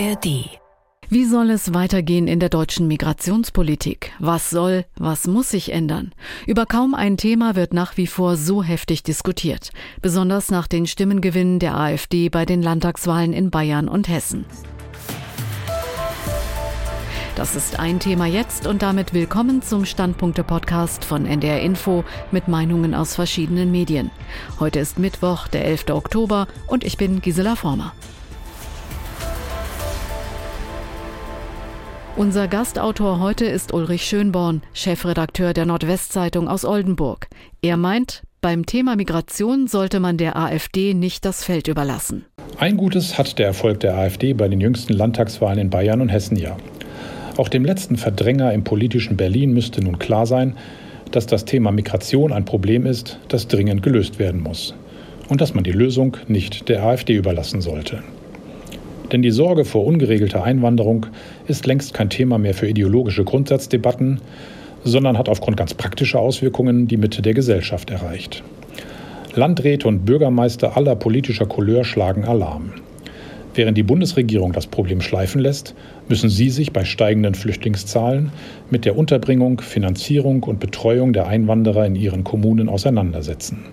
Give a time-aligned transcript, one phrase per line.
[0.00, 0.48] ARD.
[1.10, 4.12] Wie soll es weitergehen in der deutschen Migrationspolitik?
[4.18, 6.12] Was soll, was muss sich ändern?
[6.46, 11.58] Über kaum ein Thema wird nach wie vor so heftig diskutiert, besonders nach den Stimmengewinnen
[11.58, 14.46] der AfD bei den Landtagswahlen in Bayern und Hessen.
[17.36, 22.94] Das ist ein Thema jetzt und damit willkommen zum Standpunkte-Podcast von NDR Info mit Meinungen
[22.94, 24.10] aus verschiedenen Medien.
[24.60, 25.90] Heute ist Mittwoch, der 11.
[25.90, 27.92] Oktober und ich bin Gisela Former.
[32.20, 37.28] Unser Gastautor heute ist Ulrich Schönborn, Chefredakteur der Nordwestzeitung aus Oldenburg.
[37.62, 42.26] Er meint, beim Thema Migration sollte man der AfD nicht das Feld überlassen.
[42.58, 46.36] Ein Gutes hat der Erfolg der AfD bei den jüngsten Landtagswahlen in Bayern und Hessen
[46.36, 46.58] ja.
[47.38, 50.58] Auch dem letzten Verdränger im politischen Berlin müsste nun klar sein,
[51.12, 54.74] dass das Thema Migration ein Problem ist, das dringend gelöst werden muss.
[55.30, 58.02] Und dass man die Lösung nicht der AfD überlassen sollte.
[59.12, 61.06] Denn die Sorge vor ungeregelter Einwanderung
[61.48, 64.20] ist längst kein Thema mehr für ideologische Grundsatzdebatten,
[64.84, 68.42] sondern hat aufgrund ganz praktischer Auswirkungen die Mitte der Gesellschaft erreicht.
[69.34, 72.72] Landräte und Bürgermeister aller politischer Couleur schlagen Alarm.
[73.54, 75.74] Während die Bundesregierung das Problem schleifen lässt,
[76.08, 78.30] müssen sie sich bei steigenden Flüchtlingszahlen
[78.70, 83.64] mit der Unterbringung, Finanzierung und Betreuung der Einwanderer in ihren Kommunen auseinandersetzen.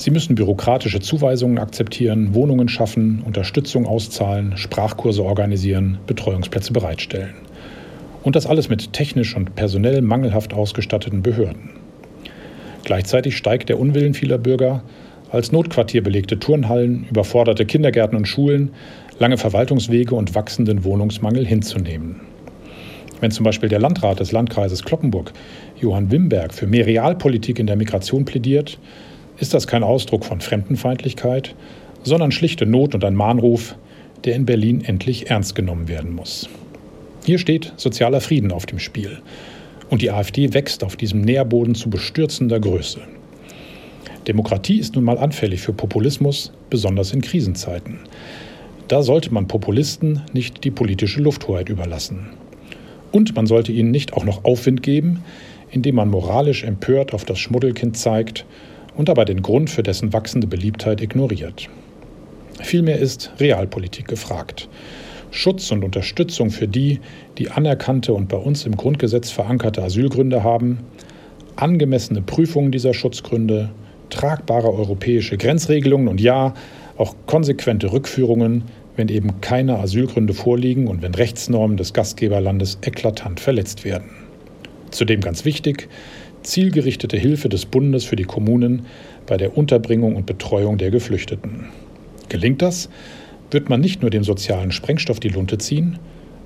[0.00, 7.34] Sie müssen bürokratische Zuweisungen akzeptieren, Wohnungen schaffen, Unterstützung auszahlen, Sprachkurse organisieren, Betreuungsplätze bereitstellen.
[8.22, 11.72] Und das alles mit technisch und personell mangelhaft ausgestatteten Behörden.
[12.82, 14.84] Gleichzeitig steigt der Unwillen vieler Bürger,
[15.30, 18.70] als Notquartier belegte Turnhallen, überforderte Kindergärten und Schulen,
[19.18, 22.22] lange Verwaltungswege und wachsenden Wohnungsmangel hinzunehmen.
[23.20, 25.34] Wenn zum Beispiel der Landrat des Landkreises Kloppenburg,
[25.78, 28.78] Johann Wimberg, für mehr Realpolitik in der Migration plädiert,
[29.40, 31.54] ist das kein Ausdruck von Fremdenfeindlichkeit,
[32.02, 33.74] sondern schlichte Not und ein Mahnruf,
[34.24, 36.48] der in Berlin endlich ernst genommen werden muss.
[37.24, 39.18] Hier steht sozialer Frieden auf dem Spiel.
[39.88, 43.00] Und die AfD wächst auf diesem Nährboden zu bestürzender Größe.
[44.28, 47.98] Demokratie ist nun mal anfällig für Populismus, besonders in Krisenzeiten.
[48.88, 52.28] Da sollte man Populisten nicht die politische Lufthoheit überlassen.
[53.10, 55.24] Und man sollte ihnen nicht auch noch Aufwind geben,
[55.70, 58.44] indem man moralisch empört auf das Schmuddelkind zeigt
[59.00, 61.70] und dabei den Grund für dessen wachsende Beliebtheit ignoriert.
[62.62, 64.68] Vielmehr ist Realpolitik gefragt.
[65.30, 67.00] Schutz und Unterstützung für die,
[67.38, 70.80] die anerkannte und bei uns im Grundgesetz verankerte Asylgründe haben,
[71.56, 73.70] angemessene Prüfungen dieser Schutzgründe,
[74.10, 76.52] tragbare europäische Grenzregelungen und ja,
[76.98, 78.64] auch konsequente Rückführungen,
[78.96, 84.10] wenn eben keine Asylgründe vorliegen und wenn Rechtsnormen des Gastgeberlandes eklatant verletzt werden.
[84.90, 85.88] Zudem ganz wichtig,
[86.42, 88.86] zielgerichtete Hilfe des Bundes für die Kommunen
[89.26, 91.66] bei der Unterbringung und Betreuung der Geflüchteten.
[92.28, 92.88] Gelingt das,
[93.50, 95.98] wird man nicht nur dem sozialen Sprengstoff die Lunte ziehen,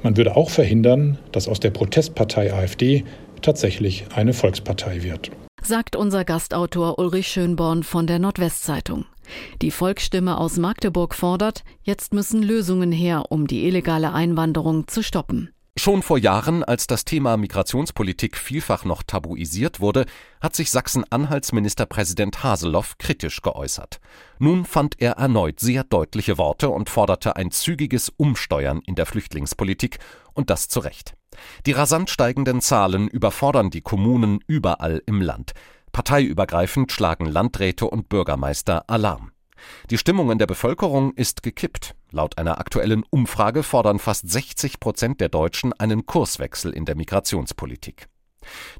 [0.02, 3.04] man würde auch verhindern, dass aus der Protestpartei AfD
[3.40, 5.30] tatsächlich eine Volkspartei wird
[5.66, 9.06] sagt unser Gastautor Ulrich Schönborn von der Nordwestzeitung.
[9.62, 15.53] Die Volksstimme aus Magdeburg fordert, jetzt müssen Lösungen her, um die illegale Einwanderung zu stoppen.
[15.76, 20.06] Schon vor Jahren, als das Thema Migrationspolitik vielfach noch tabuisiert wurde,
[20.40, 23.98] hat sich Sachsen-Anhalts Ministerpräsident Haseloff kritisch geäußert.
[24.38, 29.98] Nun fand er erneut sehr deutliche Worte und forderte ein zügiges Umsteuern in der Flüchtlingspolitik,
[30.32, 31.14] und das zu Recht.
[31.66, 35.54] Die rasant steigenden Zahlen überfordern die Kommunen überall im Land.
[35.90, 39.33] Parteiübergreifend schlagen Landräte und Bürgermeister Alarm.
[39.90, 41.94] Die Stimmung in der Bevölkerung ist gekippt.
[42.10, 48.08] Laut einer aktuellen Umfrage fordern fast 60 Prozent der Deutschen einen Kurswechsel in der Migrationspolitik.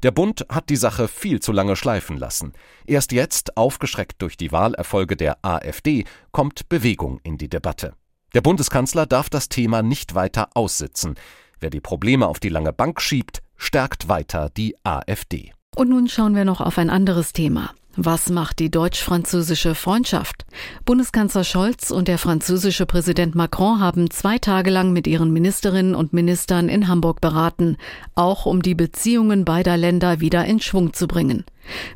[0.03, 2.53] Der Bund hat die Sache viel zu lange schleifen lassen.
[2.87, 7.94] Erst jetzt, aufgeschreckt durch die Wahlerfolge der AfD, kommt Bewegung in die Debatte.
[8.34, 11.15] Der Bundeskanzler darf das Thema nicht weiter aussitzen.
[11.61, 15.53] Wer die Probleme auf die lange Bank schiebt, stärkt weiter die AfD.
[15.77, 17.71] Und nun schauen wir noch auf ein anderes Thema.
[17.97, 20.47] Was macht die deutsch-französische Freundschaft?
[20.84, 26.12] Bundeskanzler Scholz und der französische Präsident Macron haben zwei Tage lang mit ihren Ministerinnen und
[26.12, 27.76] Ministern in Hamburg beraten,
[28.17, 31.44] auch um die Beziehungen beider Länder wieder in Schwung zu bringen.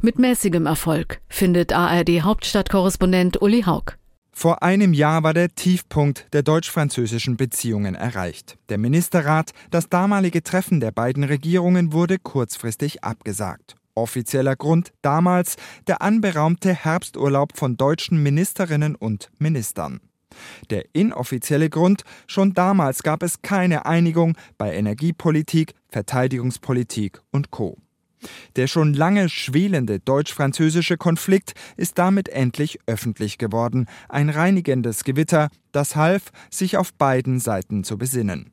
[0.01, 3.97] Mit mäßigem Erfolg, findet ARD Hauptstadtkorrespondent Uli Haug.
[4.31, 8.57] Vor einem Jahr war der Tiefpunkt der deutsch-französischen Beziehungen erreicht.
[8.69, 13.75] Der Ministerrat, das damalige Treffen der beiden Regierungen, wurde kurzfristig abgesagt.
[13.99, 15.57] Offizieller Grund damals
[15.87, 20.01] der anberaumte Herbsturlaub von deutschen Ministerinnen und Ministern.
[20.71, 27.77] Der inoffizielle Grund, schon damals gab es keine Einigung bei Energiepolitik, Verteidigungspolitik und Co.
[28.57, 35.95] Der schon lange schwelende deutsch-französische Konflikt ist damit endlich öffentlich geworden, ein reinigendes Gewitter, das
[35.97, 38.53] half, sich auf beiden Seiten zu besinnen.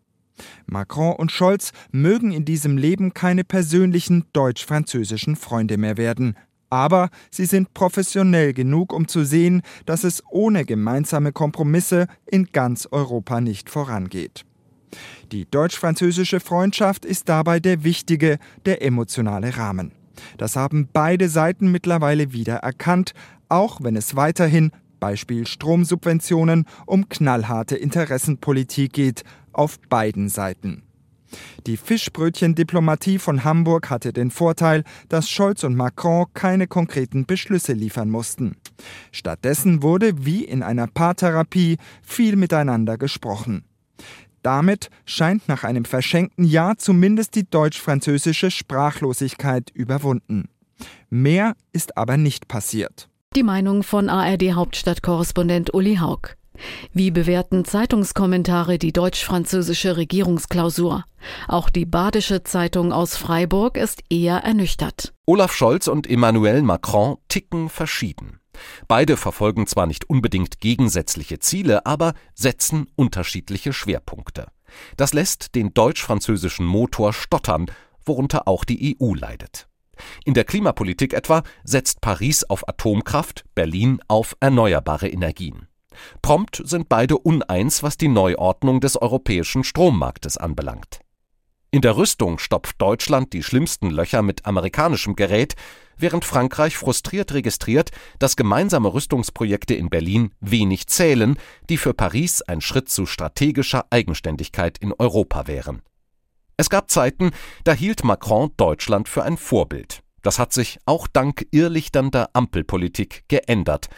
[0.66, 6.36] Macron und Scholz mögen in diesem Leben keine persönlichen deutsch-französischen Freunde mehr werden,
[6.70, 12.88] aber sie sind professionell genug, um zu sehen, dass es ohne gemeinsame Kompromisse in ganz
[12.92, 14.46] Europa nicht vorangeht.
[15.32, 19.92] Die deutsch-französische Freundschaft ist dabei der wichtige, der emotionale Rahmen.
[20.38, 23.14] Das haben beide Seiten mittlerweile wieder erkannt,
[23.50, 29.24] auch wenn es weiterhin, Beispiel Stromsubventionen, um knallharte Interessenpolitik geht,
[29.56, 30.84] auf beiden Seiten.
[31.66, 38.10] Die Fischbrötchen-Diplomatie von Hamburg hatte den Vorteil, dass Scholz und Macron keine konkreten Beschlüsse liefern
[38.10, 38.58] mussten.
[39.12, 43.66] Stattdessen wurde, wie in einer Paartherapie, viel miteinander gesprochen.
[44.44, 50.50] Damit scheint nach einem verschenkten Jahr zumindest die deutsch-französische Sprachlosigkeit überwunden.
[51.10, 53.10] Mehr ist aber nicht passiert.
[53.36, 56.36] Die Meinung von ARD-Hauptstadtkorrespondent Uli Haug.
[56.94, 61.06] Wie bewerten Zeitungskommentare die deutsch-französische Regierungsklausur?
[61.48, 65.14] Auch die Badische Zeitung aus Freiburg ist eher ernüchtert.
[65.26, 68.40] Olaf Scholz und Emmanuel Macron ticken verschieden.
[68.88, 74.48] Beide verfolgen zwar nicht unbedingt gegensätzliche Ziele, aber setzen unterschiedliche Schwerpunkte.
[74.98, 77.68] Das lässt den deutsch-französischen Motor stottern,
[78.06, 79.68] worunter auch die EU leidet.
[80.26, 85.68] In der Klimapolitik etwa setzt Paris auf Atomkraft, Berlin auf erneuerbare Energien.
[86.22, 91.00] Prompt sind beide uneins, was die Neuordnung des europäischen Strommarktes anbelangt.
[91.72, 95.56] In der Rüstung stopft Deutschland die schlimmsten Löcher mit amerikanischem Gerät,
[95.98, 101.38] während Frankreich frustriert registriert, dass gemeinsame Rüstungsprojekte in Berlin wenig zählen,
[101.70, 105.82] die für Paris ein Schritt zu strategischer Eigenständigkeit in Europa wären.
[106.58, 107.32] Es gab Zeiten,
[107.66, 110.02] da hielt Macron Deutschland für ein Vorbild.
[110.22, 113.90] Das hat sich auch dank irrlichternder Ampelpolitik geändert.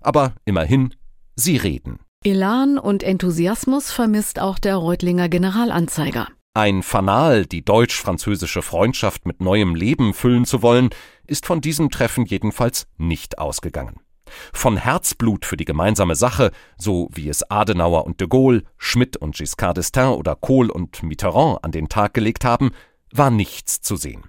[0.00, 0.94] Aber immerhin,
[1.36, 1.98] sie reden.
[2.24, 6.28] Elan und Enthusiasmus vermisst auch der Reutlinger Generalanzeiger.
[6.54, 10.90] Ein Fanal, die deutsch-französische Freundschaft mit neuem Leben füllen zu wollen,
[11.26, 14.00] ist von diesem Treffen jedenfalls nicht ausgegangen.
[14.52, 19.36] Von Herzblut für die gemeinsame Sache, so wie es Adenauer und de Gaulle, Schmidt und
[19.36, 22.72] Giscard d'Estaing oder Kohl und Mitterrand an den Tag gelegt haben,
[23.10, 24.24] war nichts zu sehen.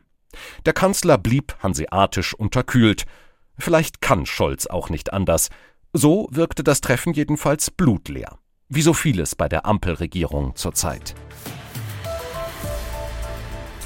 [0.66, 3.06] Der Kanzler blieb hanseatisch unterkühlt.
[3.58, 5.50] Vielleicht kann Scholz auch nicht anders.
[5.96, 8.40] So wirkte das Treffen jedenfalls blutleer.
[8.68, 11.14] Wie so vieles bei der Ampelregierung zurzeit.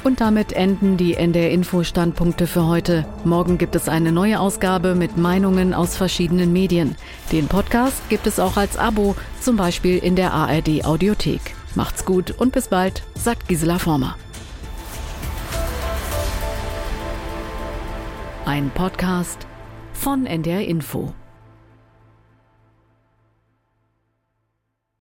[0.06, 3.06] Und damit enden die NDR Info Standpunkte für heute.
[3.26, 6.96] Morgen gibt es eine neue Ausgabe mit Meinungen aus verschiedenen Medien.
[7.34, 11.42] Den Podcast gibt es auch als Abo, zum Beispiel in der ARD Audiothek.
[11.76, 14.16] Macht's gut und bis bald, sagt Gisela Former.
[18.46, 19.46] Ein Podcast
[19.92, 21.14] von NDR Info.